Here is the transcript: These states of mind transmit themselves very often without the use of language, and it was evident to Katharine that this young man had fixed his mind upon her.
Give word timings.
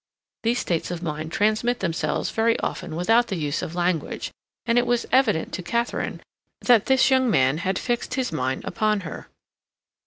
These 0.41 0.57
states 0.57 0.89
of 0.89 1.03
mind 1.03 1.31
transmit 1.31 1.79
themselves 1.79 2.31
very 2.31 2.59
often 2.61 2.95
without 2.95 3.27
the 3.27 3.35
use 3.35 3.61
of 3.61 3.75
language, 3.75 4.31
and 4.65 4.79
it 4.79 4.87
was 4.87 5.05
evident 5.11 5.53
to 5.53 5.61
Katharine 5.61 6.21
that 6.61 6.87
this 6.87 7.11
young 7.11 7.29
man 7.29 7.59
had 7.59 7.77
fixed 7.77 8.15
his 8.15 8.31
mind 8.31 8.63
upon 8.65 9.01
her. 9.01 9.27